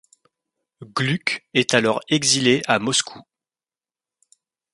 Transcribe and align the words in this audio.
Glück 0.95 1.45
est 1.53 1.75
alors 1.75 2.01
exilé 2.09 2.63
à 2.65 2.79
Moscou. 2.79 3.21